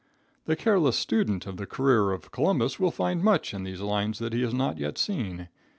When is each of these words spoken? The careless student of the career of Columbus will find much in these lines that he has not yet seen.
The 0.45 0.55
careless 0.55 0.97
student 0.97 1.45
of 1.45 1.57
the 1.57 1.67
career 1.67 2.11
of 2.11 2.31
Columbus 2.31 2.79
will 2.79 2.89
find 2.89 3.23
much 3.23 3.53
in 3.53 3.61
these 3.65 3.81
lines 3.81 4.17
that 4.17 4.33
he 4.33 4.41
has 4.41 4.51
not 4.51 4.79
yet 4.79 4.97
seen. 4.97 5.47